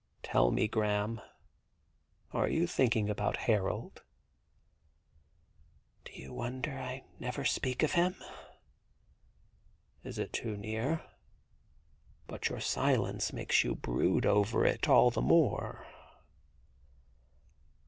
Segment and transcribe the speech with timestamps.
[0.23, 1.21] *Tell me, Graham,
[2.33, 4.01] are you thinking about Harold?'
[5.43, 8.15] * Do you wonder I never speak of him?'
[10.03, 11.03] 'Is it too near?...
[12.25, 15.85] But your silence makes you brood over it all the more.'